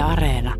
Yle 0.00 0.08
Areena. 0.08 0.54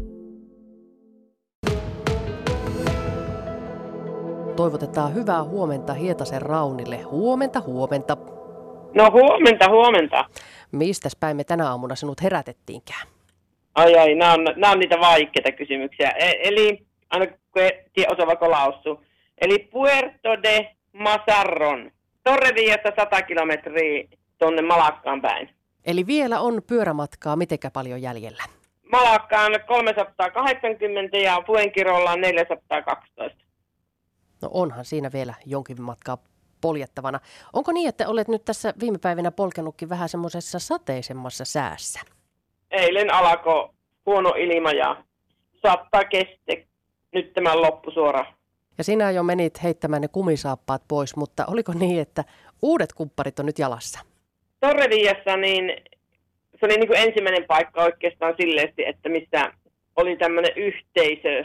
Toivotetaan 4.57 5.15
hyvää 5.15 5.44
huomenta 5.44 5.94
Hietasen 5.94 6.42
Raunille. 6.42 6.97
Huomenta, 6.97 7.61
huomenta. 7.61 8.16
No 8.95 9.11
huomenta, 9.11 9.68
huomenta. 9.71 10.25
Mistäs 10.73 11.16
päin 11.16 11.37
me 11.37 11.45
tänä 11.45 11.68
aamuna 11.68 11.95
sinut 11.95 12.23
herätettiinkään? 12.23 13.07
Ai 13.75 13.96
ai, 13.96 14.14
nämä 14.14 14.32
on, 14.32 14.45
nämä 14.45 14.73
on 14.73 14.79
niitä 14.79 15.00
vaikeita 15.00 15.52
kysymyksiä. 15.52 16.11
E- 16.11 16.48
eli, 16.48 16.86
aina 17.11 17.27
kun 17.27 17.62
ei 17.62 17.84
tiedä 17.93 18.12
osaavako 18.12 18.50
laussu. 18.50 19.04
Eli 19.41 19.59
Puerto 19.59 20.43
de 20.43 20.70
Masarron. 20.93 21.91
Torreviasta 22.25 22.93
100 22.98 23.22
kilometriä 23.22 24.04
tonne 24.38 24.62
Malakkaan 24.62 25.22
päin. 25.22 25.48
Eli 25.86 26.07
vielä 26.07 26.41
on 26.41 26.62
pyörämatkaa 26.66 27.36
mitenkä 27.36 27.70
paljon 27.70 28.02
jäljellä? 28.02 28.60
Malakkaan 28.93 29.52
380 29.66 31.17
ja 31.17 31.43
Fuenkirolla 31.46 32.16
412. 32.16 33.44
No 34.42 34.48
onhan 34.52 34.84
siinä 34.84 35.10
vielä 35.12 35.34
jonkin 35.46 35.82
matkaa 35.82 36.18
poljettavana. 36.60 37.20
Onko 37.52 37.72
niin, 37.72 37.88
että 37.88 38.08
olet 38.08 38.28
nyt 38.28 38.45
tässä 38.45 38.74
viime 38.80 38.98
päivinä 38.98 39.30
polkenutkin 39.30 39.88
vähän 39.88 40.08
semmoisessa 40.08 40.58
sateisemmassa 40.58 41.45
säässä? 41.45 42.00
Eilen 42.70 43.14
alkoi 43.14 43.68
huono 44.06 44.34
ilma 44.36 44.70
ja 44.70 45.04
saattaa 45.62 46.04
keste 46.04 46.66
nyt 47.12 47.32
tämän 47.32 47.62
loppusuora. 47.62 48.24
Ja 48.78 48.84
sinä 48.84 49.10
jo 49.10 49.22
menit 49.22 49.62
heittämään 49.62 50.02
ne 50.02 50.09
kumisaappaat 50.09 50.82
pois, 50.88 51.16
mutta 51.16 51.46
oliko 51.46 51.72
niin, 51.72 52.00
että 52.00 52.24
uudet 52.62 52.92
kumpparit 52.92 53.38
on 53.38 53.46
nyt 53.46 53.59
jalassa? 53.59 54.00
Torreviassa 54.60 55.36
niin 55.36 55.72
se 56.60 56.66
oli 56.66 56.77
niin 56.77 56.87
kuin 56.87 57.00
ensimmäinen 57.00 57.45
paikka 57.45 57.82
oikeastaan 57.82 58.34
silleesti, 58.41 58.87
että 58.87 59.09
missä 59.09 59.52
oli 59.96 60.16
tämmöinen 60.16 60.52
yhteisö 60.56 61.45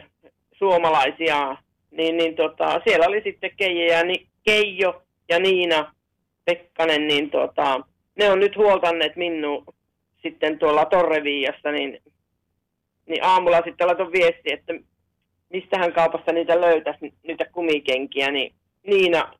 suomalaisia, 0.57 1.57
niin, 1.91 2.17
niin 2.17 2.35
tota, 2.35 2.81
siellä 2.87 3.05
oli 3.07 3.21
sitten 3.23 3.51
Keijo 3.57 3.93
ja, 3.93 4.03
Ni, 4.03 4.27
Keijo 4.43 5.01
ja 5.29 5.39
Niina 5.39 5.95
Pekkanen, 6.45 7.07
niin 7.07 7.29
tota, 7.29 7.81
ne 8.15 8.31
on 8.31 8.39
nyt 8.39 8.55
huoltanneet 8.57 9.15
minun 9.15 9.65
sitten 10.21 10.59
tuolla 10.59 10.85
Torreviassa, 10.85 11.71
niin, 11.71 12.01
niin 13.05 13.23
aamulla 13.23 13.61
sitten 13.65 13.87
laitan 13.87 14.11
viesti, 14.11 14.53
että 14.53 14.73
mistähän 15.49 15.93
kaupassa 15.93 16.31
niitä 16.31 16.61
löytäisi, 16.61 17.13
niitä 17.23 17.45
kumikenkiä, 17.51 18.31
niin 18.31 18.53
Niina 18.87 19.33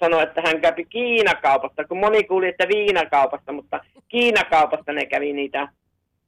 sanoi, 0.00 0.22
että 0.22 0.42
hän 0.44 0.60
kävi 0.60 0.84
Kiinakaupasta, 0.84 1.84
kun 1.84 1.98
moni 1.98 2.24
kuuli, 2.24 2.48
että 2.48 2.68
Viinakaupasta, 2.68 3.52
mutta 3.52 3.80
Kiinakaupasta 4.08 4.92
ne 4.92 5.06
kävi 5.06 5.32
niitä, 5.32 5.68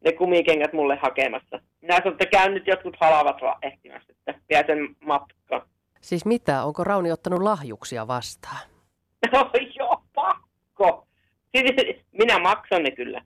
ne 0.04 0.12
kumikengät 0.12 0.72
mulle 0.72 0.96
hakemassa. 0.96 1.60
Minä 1.80 1.96
sanoin, 1.96 2.12
että 2.12 2.26
käyn 2.26 2.54
nyt 2.54 2.66
jotkut 2.66 2.96
halavat 3.00 3.36
ehtimässä, 3.62 4.12
että 4.12 4.34
pääsen 4.48 4.88
matkaan. 5.04 5.62
Siis 6.00 6.24
mitä, 6.24 6.64
onko 6.64 6.84
Rauni 6.84 7.12
ottanut 7.12 7.42
lahjuksia 7.42 8.08
vastaan? 8.08 8.68
No 9.32 9.50
joo, 9.78 10.02
pakko. 10.14 11.06
Siis 11.56 11.96
minä 12.12 12.38
maksan 12.38 12.82
ne 12.82 12.90
kyllä. 12.90 13.22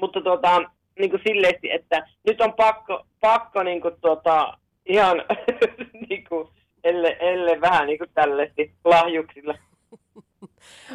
Mutta 0.00 0.20
tuota, 0.20 0.62
niin 0.98 1.10
kuin 1.10 1.22
silleesti, 1.26 1.70
että 1.70 2.06
nyt 2.26 2.40
on 2.40 2.52
pakko, 2.52 3.06
pakko 3.20 3.62
niin 3.62 3.80
kuin 3.80 3.94
tuota, 4.00 4.58
ihan 4.86 5.16
niin 6.08 6.24
kuin, 6.28 6.48
elle, 6.84 7.16
elle 7.20 7.60
vähän 7.60 7.86
niin 7.86 7.98
kuin 7.98 8.10
tällaisesti 8.14 8.74
lahjuksilla. 8.84 9.54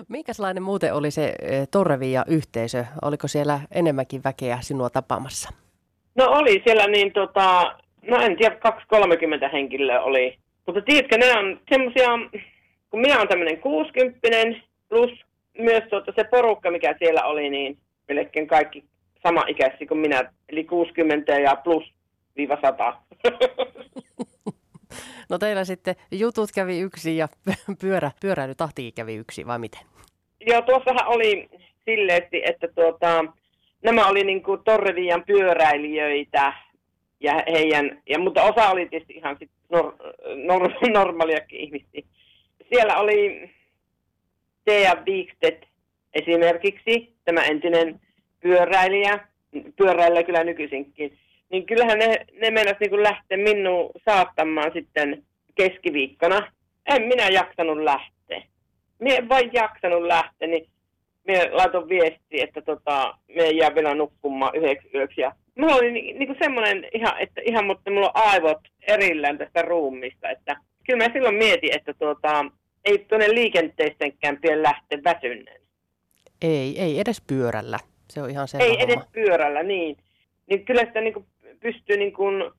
Minkälainen 0.07 0.63
muuten 0.63 0.93
oli 0.93 1.11
se 1.11 1.33
eh, 1.41 1.67
Torrevia 1.71 2.23
yhteisö? 2.27 2.85
Oliko 3.01 3.27
siellä 3.27 3.59
enemmänkin 3.71 4.21
väkeä 4.23 4.57
sinua 4.61 4.89
tapaamassa? 4.89 5.49
No 6.15 6.25
oli 6.29 6.61
siellä 6.65 6.87
niin 6.87 7.13
tota, 7.13 7.75
no 8.07 8.21
en 8.21 8.37
tiedä, 8.37 8.55
230 8.55 9.49
henkilöä 9.49 10.01
oli. 10.01 10.37
Mutta 10.65 10.81
tiedätkö, 10.81 11.17
ne 11.17 11.37
on 11.39 11.59
semmoisia, 11.69 12.09
kun 12.89 13.01
minä 13.01 13.17
olen 13.17 13.27
tämmöinen 13.27 13.57
60 13.57 14.27
plus 14.89 15.11
myös 15.57 15.83
tuota, 15.89 16.11
se 16.15 16.23
porukka, 16.23 16.71
mikä 16.71 16.95
siellä 16.99 17.23
oli, 17.23 17.49
niin 17.49 17.77
melkein 18.07 18.47
kaikki 18.47 18.83
sama 19.23 19.43
ikäisiä 19.47 19.87
kuin 19.87 19.99
minä, 19.99 20.31
eli 20.49 20.63
60 20.63 21.39
ja 21.39 21.55
plus 21.55 21.83
viiva 22.37 22.57
100. 22.61 22.93
No 25.29 25.37
teillä 25.37 25.65
sitten 25.65 25.95
jutut 26.11 26.49
kävi 26.55 26.79
yksi 26.79 27.17
ja 27.17 27.27
pyörä, 27.81 28.11
pyöräilytahti 28.21 28.91
kävi 28.91 29.15
yksi, 29.15 29.47
vai 29.47 29.59
miten? 29.59 29.81
Joo, 30.39 30.61
tuossahan 30.61 31.07
oli 31.07 31.49
silleen, 31.85 32.23
että 32.43 32.67
tuota, 32.75 33.25
nämä 33.83 34.07
oli 34.07 34.23
niin 34.23 34.43
Torrevian 34.65 35.23
pyöräilijöitä, 35.23 36.53
ja 37.21 37.43
heidän, 37.51 38.01
ja, 38.09 38.19
mutta 38.19 38.43
osa 38.43 38.69
oli 38.69 38.89
tietysti 38.89 39.13
ihan 39.13 39.37
sit 39.39 39.51
nor, 39.69 39.95
nor, 40.35 40.71
normaaliakin 40.93 41.59
ihmisiä. 41.59 42.01
Siellä 42.69 42.97
oli 42.97 43.49
Thea 44.65 44.95
Wikstedt 45.07 45.65
esimerkiksi, 46.13 47.13
tämä 47.25 47.43
entinen 47.43 47.99
pyöräilijä, 48.39 49.27
pyöräilijä 49.75 50.23
kyllä 50.23 50.43
nykyisinkin, 50.43 51.17
niin 51.51 51.65
kyllähän 51.65 51.99
ne, 51.99 52.25
ne 52.41 52.51
meinas 52.51 52.75
niin 52.79 53.03
lähteä 53.03 53.37
minun 53.37 53.91
saattamaan 54.09 54.71
sitten 54.73 55.23
keskiviikkona. 55.55 56.51
En 56.85 57.01
minä 57.01 57.27
jaksanut 57.27 57.77
lähteä. 57.77 58.43
Minä 58.99 59.15
en 59.15 59.29
vain 59.29 59.49
jaksanut 59.53 60.03
lähteä, 60.03 60.47
niin 60.47 60.67
minä 61.27 61.47
laitoin 61.51 61.89
viesti, 61.89 62.41
että 62.41 62.61
tota, 62.61 63.17
me 63.35 63.49
jää 63.49 63.75
vielä 63.75 63.95
nukkumaan 63.95 64.55
yhdeksi 64.55 64.89
yöksi. 64.93 65.21
Ja 65.21 65.31
mulla 65.59 65.75
oli 65.75 65.91
ni, 65.91 66.13
niinku 66.13 66.35
semmoinen 66.41 66.87
ihan, 66.93 67.19
että 67.19 67.41
ihan, 67.45 67.65
mutta 67.65 67.91
mulla 67.91 68.11
on 68.15 68.23
aivot 68.23 68.59
erillään 68.87 69.37
tästä 69.37 69.61
ruumista, 69.61 70.29
että 70.29 70.55
kyllä 70.85 71.03
mä 71.07 71.13
silloin 71.13 71.35
mietin, 71.35 71.75
että 71.75 71.93
tuota, 71.93 72.45
ei 72.85 72.97
tuonne 72.97 73.29
liikenteeseenkään 73.29 74.37
pidä 74.37 74.63
lähteä 74.63 74.99
väsyneen. 75.03 75.61
Ei, 76.41 76.79
ei 76.79 76.99
edes 76.99 77.21
pyörällä. 77.27 77.77
Se 78.09 78.21
on 78.21 78.29
ihan 78.29 78.47
selvä 78.47 78.63
Ei 78.63 78.69
homma. 78.69 78.83
edes 78.83 79.03
pyörällä, 79.11 79.63
niin. 79.63 79.97
Niin 80.49 80.65
kyllä 80.65 80.85
sitä 80.85 81.01
niin 81.01 81.25
pystyy 81.63 81.97
niin 81.97 82.13
kuin 82.13 82.51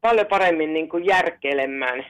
paljon 0.00 0.26
paremmin 0.26 0.72
niin 0.72 0.88
kuin 0.88 1.06
järkeilemään, 1.06 2.06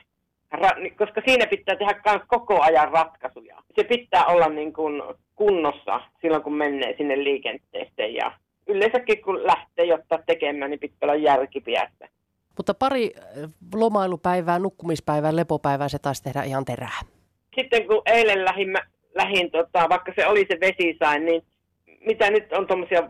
ra- 0.55 0.95
koska 0.99 1.23
siinä 1.27 1.47
pitää 1.47 1.77
tehdä 1.77 2.01
myös 2.07 2.23
koko 2.29 2.63
ajan 2.63 2.93
ratkaisuja. 2.93 3.63
Se 3.77 3.85
pitää 3.85 4.25
olla 4.27 4.49
niin 4.49 4.73
kuin 4.73 5.03
kunnossa 5.37 6.01
silloin, 6.21 6.43
kun 6.43 6.55
menee 6.55 6.95
sinne 6.97 7.25
liikenteeseen 7.25 8.15
ja 8.15 8.33
yleensäkin 8.67 9.23
kun 9.23 9.47
lähtee 9.47 9.85
jotta 9.85 10.19
tekemään, 10.27 10.71
niin 10.71 10.81
pitää 10.81 10.97
olla 11.03 11.15
järkipiässä. 11.15 12.09
Mutta 12.57 12.75
pari 12.75 13.11
äh, 13.17 13.51
lomailupäivää, 13.75 14.59
nukkumispäivää, 14.59 15.37
lepopäivää 15.37 15.89
se 15.89 15.99
taisi 15.99 16.23
tehdä 16.23 16.43
ihan 16.43 16.65
terää. 16.65 17.01
Sitten 17.55 17.87
kun 17.87 18.03
eilen 18.07 18.45
lähin, 18.45 18.75
lähin 19.15 19.51
tota, 19.51 19.89
vaikka 19.89 20.13
se 20.17 20.27
oli 20.27 20.47
se 20.51 20.61
vesisain, 20.61 21.25
niin 21.25 21.43
mitä 22.07 22.31
nyt 22.31 22.53
on 22.53 22.67
tuommoisia 22.67 23.01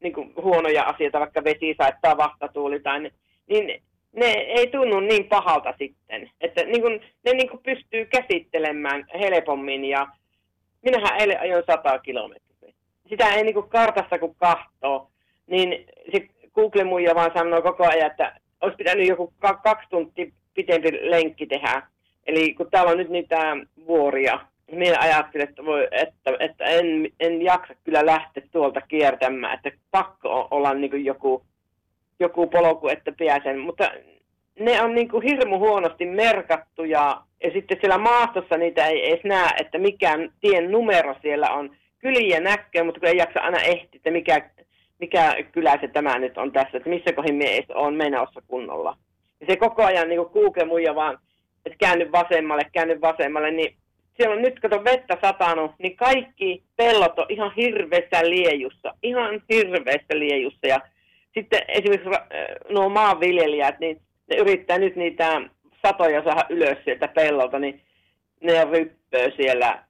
niin 0.00 0.12
kuin 0.12 0.32
huonoja 0.42 0.82
asioita, 0.82 1.20
vaikka 1.20 1.44
vesi 1.44 1.74
saittaa 1.78 2.16
vastatuuli 2.16 2.80
tai 2.80 3.00
ne, 3.00 3.10
niin 3.46 3.82
ne 4.12 4.26
ei 4.26 4.66
tunnu 4.66 5.00
niin 5.00 5.24
pahalta 5.24 5.74
sitten. 5.78 6.30
Että 6.40 6.64
niin 6.64 6.82
kuin, 6.82 7.00
ne 7.24 7.32
niin 7.32 7.48
kuin 7.48 7.62
pystyy 7.62 8.04
käsittelemään 8.04 9.06
helpommin 9.20 9.84
ja 9.84 10.06
minähän 10.82 11.20
eilen 11.20 11.40
ajoin 11.40 11.64
100 11.66 11.98
kilometriä. 11.98 12.72
Sitä 13.08 13.34
ei 13.34 13.44
niin 13.44 13.54
kuin 13.54 13.68
kartassa 13.68 14.18
kun 14.18 14.34
kahtoo, 14.34 15.10
niin 15.46 15.86
se 16.12 16.28
Google-muija 16.54 17.14
vaan 17.14 17.30
sanoo 17.34 17.62
koko 17.62 17.84
ajan, 17.84 18.10
että 18.10 18.40
olisi 18.60 18.76
pitänyt 18.76 19.08
joku 19.08 19.32
kaksi 19.62 19.88
tuntia 19.90 20.26
pitempi 20.54 21.10
lenkki 21.10 21.46
tehdä. 21.46 21.82
Eli 22.26 22.54
kun 22.54 22.70
täällä 22.70 22.90
on 22.90 22.98
nyt 22.98 23.08
niitä 23.08 23.56
vuoria, 23.86 24.40
minä 24.72 24.96
ajattelin, 25.00 25.48
että, 25.48 25.64
voi, 25.64 25.88
että, 25.90 26.36
että 26.40 26.64
en, 26.64 27.08
en 27.20 27.42
jaksa 27.42 27.74
kyllä 27.84 28.06
lähteä 28.06 28.42
tuolta 28.52 28.80
kiertämään, 28.80 29.54
että 29.54 29.75
olla 30.66 30.80
niin 30.80 30.90
kuin 30.90 31.04
joku, 31.04 31.42
joku 32.20 32.46
polku, 32.46 32.88
että 32.88 33.12
pääsen. 33.18 33.58
Mutta 33.58 33.90
ne 34.58 34.82
on 34.82 34.94
niin 34.94 35.08
kuin 35.08 35.22
hirmu 35.22 35.58
huonosti 35.58 36.06
merkattu 36.06 36.84
ja, 36.84 37.22
ja 37.44 37.50
sitten 37.52 37.76
siellä 37.80 37.98
maastossa 37.98 38.56
niitä 38.56 38.86
ei 38.86 39.08
edes 39.08 39.24
näe, 39.24 39.50
että 39.60 39.78
mikään 39.78 40.32
tien 40.40 40.70
numero 40.70 41.14
siellä 41.22 41.50
on. 41.50 41.76
Kyliä 41.98 42.40
näkee, 42.40 42.82
mutta 42.82 43.00
kun 43.00 43.08
ei 43.08 43.16
jaksa 43.16 43.40
aina 43.40 43.58
ehtiä, 43.60 43.90
että 43.94 44.10
mikä, 44.10 44.50
mikä 44.98 45.36
kylä 45.52 45.78
se 45.80 45.88
tämä 45.88 46.18
nyt 46.18 46.38
on 46.38 46.52
tässä, 46.52 46.76
että 46.76 46.88
missä 46.90 47.12
kohin 47.12 47.34
mies 47.34 47.64
on 47.74 47.94
menossa 47.94 48.42
kunnolla. 48.46 48.96
Ja 49.40 49.46
se 49.46 49.56
koko 49.56 49.84
ajan 49.84 50.08
niin 50.08 50.20
kuin 50.26 50.68
muija 50.68 50.94
vaan, 50.94 51.18
että 51.66 51.78
käänny 51.78 52.12
vasemmalle, 52.12 52.62
käänny 52.72 53.00
vasemmalle, 53.00 53.50
niin 53.50 53.76
siellä 54.16 54.36
on 54.36 54.42
nyt 54.42 54.60
kato 54.60 54.84
vettä 54.84 55.18
satanut, 55.20 55.72
niin 55.78 55.96
kaikki 55.96 56.62
pellot 56.76 57.18
on 57.18 57.26
ihan 57.28 57.52
hirveässä 57.56 58.30
liejussa, 58.30 58.94
ihan 59.02 59.42
hirveässä 59.52 60.18
liejussa. 60.18 60.66
Ja 60.66 60.80
sitten 61.34 61.60
esimerkiksi 61.68 62.08
äh, 62.08 62.22
nuo 62.70 62.88
maanviljelijät, 62.88 63.80
niin 63.80 64.00
ne 64.30 64.36
yrittää 64.36 64.78
nyt 64.78 64.96
niitä 64.96 65.42
satoja 65.86 66.24
saada 66.24 66.46
ylös 66.48 66.78
sieltä 66.84 67.08
pellolta, 67.08 67.58
niin 67.58 67.80
ne 68.40 68.64
ryppöö 68.64 69.30
siellä. 69.36 69.86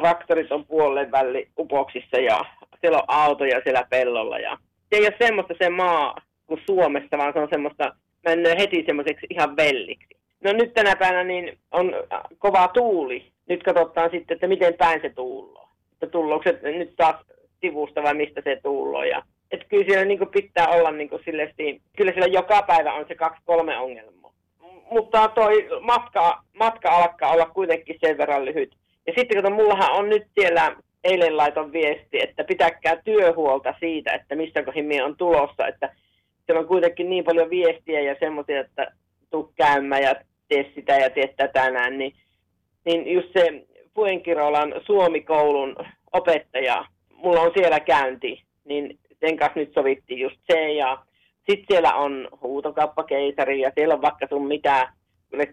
Traktorit 0.00 0.52
on 0.52 0.66
puolen 0.66 1.12
väli 1.12 1.48
upoksissa 1.58 2.20
ja 2.20 2.40
siellä 2.80 2.98
on 2.98 3.04
autoja 3.08 3.60
siellä 3.64 3.86
pellolla. 3.90 4.38
Ja 4.38 4.58
se 4.90 4.96
ei 4.96 5.00
ole 5.00 5.16
semmoista 5.18 5.54
se 5.58 5.70
maa, 5.70 6.16
kuin 6.46 6.60
Suomessa, 6.66 7.18
vaan 7.18 7.32
se 7.32 7.38
on 7.38 7.48
semmoista, 7.50 7.94
menee 8.24 8.58
heti 8.58 8.82
semmoiseksi 8.86 9.26
ihan 9.30 9.56
velliksi. 9.56 10.16
No 10.44 10.52
nyt 10.52 10.74
tänä 10.74 10.96
päivänä 10.96 11.24
niin 11.24 11.58
on 11.72 11.94
kova 12.38 12.68
tuuli. 12.68 13.32
Nyt 13.48 13.62
katsotaan 13.62 14.10
sitten, 14.10 14.34
että 14.34 14.46
miten 14.46 14.74
päin 14.74 15.00
se 15.00 15.10
tuuloo. 15.10 15.68
Että 15.92 16.06
tullooko 16.06 16.42
se 16.42 16.58
nyt 16.62 16.96
taas 16.96 17.16
sivusta 17.60 18.02
vai 18.02 18.14
mistä 18.14 18.40
se 18.44 18.60
tuuloo. 18.62 19.04
Ja, 19.04 19.22
että 19.50 19.66
kyllä 19.68 19.84
siellä 19.84 20.04
niin 20.04 20.28
pitää 20.32 20.68
olla 20.68 20.90
niin 20.90 21.10
sillesti, 21.24 21.82
kyllä 21.96 22.12
siellä 22.12 22.32
joka 22.32 22.62
päivä 22.62 22.92
on 22.92 23.04
se 23.08 23.14
kaksi-kolme 23.14 23.78
ongelmaa. 23.78 24.32
Mutta 24.90 25.28
toi 25.28 25.68
matka, 25.80 26.42
matka 26.52 26.88
alkaa 26.88 27.32
olla 27.32 27.46
kuitenkin 27.46 27.96
sen 28.00 28.18
verran 28.18 28.44
lyhyt. 28.44 28.76
Ja 29.06 29.12
sitten 29.16 29.42
kun 29.42 29.52
mullahan 29.52 29.92
on 29.92 30.08
nyt 30.08 30.26
siellä 30.40 30.76
eilen 31.04 31.36
laiton 31.36 31.72
viesti, 31.72 32.22
että 32.22 32.44
pitäkää 32.44 32.96
työhuolta 33.04 33.74
siitä, 33.80 34.12
että 34.12 34.34
mistä 34.34 34.62
kohin 34.62 35.04
on 35.04 35.16
tulossa, 35.16 35.66
että 35.66 35.94
siellä 36.46 36.60
on 36.60 36.68
kuitenkin 36.68 37.10
niin 37.10 37.24
paljon 37.24 37.50
viestiä 37.50 38.00
ja 38.00 38.16
semmoisia, 38.20 38.60
että 38.60 38.92
tuu 39.30 39.52
käymään 39.56 40.02
ja 40.02 40.14
tee 40.48 40.72
sitä 40.74 40.96
ja 40.96 41.10
tee 41.10 41.34
tätä 41.36 41.70
näin, 41.70 41.98
niin, 41.98 42.14
niin 42.84 43.12
just 43.14 43.28
se 43.32 43.66
Puenkirolan 43.94 44.74
Suomikoulun 44.86 45.76
opettaja, 46.12 46.84
mulla 47.10 47.40
on 47.40 47.52
siellä 47.54 47.80
käynti, 47.80 48.42
niin 48.64 48.98
sen 49.20 49.36
kanssa 49.36 49.60
nyt 49.60 49.72
sovittiin 49.74 50.20
just 50.20 50.36
se 50.52 50.72
ja 50.72 50.98
sitten 51.50 51.66
siellä 51.68 51.94
on 51.94 52.28
huutokauppakeisari 52.42 53.60
ja 53.60 53.72
siellä 53.74 53.94
on 53.94 54.02
vaikka 54.02 54.26
sun 54.28 54.46
mitä, 54.46 54.92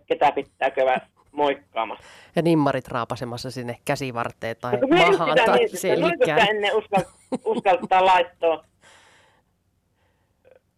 ketä 0.06 0.32
pitää 0.32 0.72
kövä 0.72 0.98
moikkaamassa. 1.32 2.08
Ja 2.36 2.42
nimmarit 2.42 2.88
raapasemassa 2.88 3.52
sinne 3.52 3.78
käsivarteen 3.86 4.56
tai 4.62 4.78
no, 4.78 4.88
mahaan 4.88 5.38
tai 5.46 5.58
niin, 5.58 5.78
selkään. 5.78 6.50
ennen 6.50 6.76
uskal, 6.76 7.04
uskaltaa 7.46 8.06
laittaa, 8.06 8.66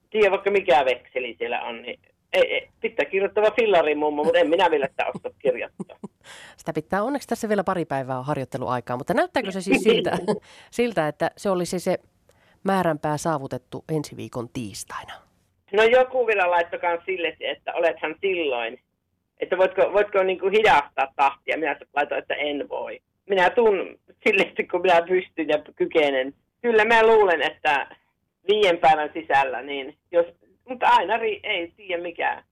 tiedä 0.10 0.32
vaikka 0.32 0.52
mikä 0.52 0.86
vekseli 0.86 1.36
siellä 1.40 1.62
on, 1.62 1.82
niin 1.82 2.00
ei, 2.36 2.54
ei, 2.54 2.70
pitää 2.82 3.06
kirjoittava 3.06 3.52
fillari 3.52 3.96
mummo, 3.96 4.24
mutta 4.24 4.40
en 4.40 4.50
minä 4.50 4.72
vielä 4.72 4.88
sitä 4.88 5.06
osta 5.16 5.30
kirjoittaa. 5.40 5.98
Sitä 6.58 6.74
pitää 6.74 7.04
onneksi 7.04 7.28
tässä 7.28 7.50
vielä 7.50 7.64
pari 7.64 7.86
päivää 7.86 8.24
harjoitteluaikaa, 8.24 8.98
mutta 8.98 9.14
näyttääkö 9.14 9.52
se 9.52 9.62
siis 9.62 9.84
siltä, 9.84 10.18
siltä 10.72 11.08
että 11.08 11.32
se 11.38 11.50
olisi 11.50 11.80
se 11.80 12.00
määränpää 12.64 13.18
saavutettu 13.18 13.84
ensi 13.90 14.18
viikon 14.18 14.50
tiistaina? 14.54 15.14
No 15.74 15.84
joku 15.84 16.28
vielä 16.28 16.52
laittoi 16.52 16.80
sille, 17.06 17.38
että 17.40 17.74
olethan 17.74 18.16
silloin 18.22 18.80
että 19.40 19.58
voitko, 19.58 19.94
voitko 19.94 20.24
niin 20.24 20.40
kuin 20.40 20.52
hidastaa 20.52 21.14
tahtia. 21.16 21.58
Minä 21.58 21.78
laitoin, 21.96 22.20
että 22.20 22.34
en 22.34 22.70
voi. 22.70 23.00
Minä 23.30 23.50
tuun 23.50 24.00
sille, 24.24 24.54
kun 24.72 24.82
minä 24.82 25.02
pystyn 25.02 25.48
ja 25.48 25.62
kykenen. 25.76 26.34
Kyllä 26.62 26.86
mä 26.86 27.08
luulen, 27.08 27.42
että 27.42 27.88
viiden 28.48 28.78
päivän 28.78 29.10
sisällä, 29.14 29.62
niin 29.62 29.98
jos, 30.12 30.26
mutta 30.70 30.88
aina 30.88 31.18
ri, 31.18 31.40
ei 31.44 31.74
tiedä 31.78 32.02
mikään. 32.02 32.44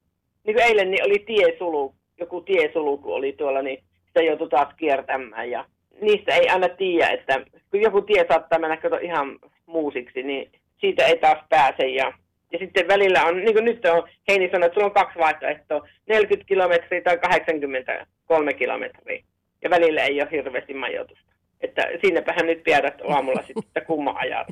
Niin 0.44 0.56
kuin 0.56 0.66
eilen 0.66 0.92
niin 0.92 1.06
oli 1.06 1.20
tiesulu, 1.20 1.96
joku 2.20 2.42
tiesulku 2.42 3.14
oli 3.14 3.34
tuolla, 3.34 3.62
niin 3.62 3.84
sitä 4.08 4.22
joutui 4.22 4.50
taas 4.50 4.74
kiertämään 4.78 5.52
ja 5.52 5.66
niistä 6.02 6.36
ei 6.36 6.50
aina 6.50 6.70
tiedä, 6.70 7.10
että 7.10 7.46
kun 7.72 7.82
joku 7.82 8.02
tie 8.02 8.26
saattaa 8.28 8.60
mennä 8.60 8.78
kato 8.78 8.98
ihan 8.98 9.40
muusiksi, 9.66 10.24
niin 10.24 10.52
siitä 10.78 11.06
ei 11.06 11.18
taas 11.18 11.40
pääse 11.50 11.88
ja 11.88 12.14
ja 12.54 12.60
sitten 12.60 12.88
välillä 12.88 13.26
on, 13.26 13.38
niin 13.38 13.54
kuin 13.54 13.66
nyt 13.66 13.86
on, 13.86 14.10
Heini 14.28 14.50
sanoi, 14.52 14.66
että 14.66 14.74
sulla 14.74 14.88
on 14.88 14.94
kaksi 14.94 15.20
vaihtoehtoa, 15.20 15.88
40 16.08 16.48
kilometriä 16.48 17.02
tai 17.02 17.18
83 17.18 18.54
kilometriä. 18.54 19.24
Ja 19.62 19.70
välillä 19.70 20.04
ei 20.04 20.22
ole 20.22 20.32
hirveästi 20.32 20.74
majoitusta. 20.74 21.32
Että 21.62 21.90
siinäpähän 22.02 22.46
nyt 22.46 22.64
tiedät 22.64 23.02
aamulla 23.10 23.42
sitten, 23.42 23.64
että 23.68 23.82
kumma 23.82 24.14
ajat. 24.18 24.48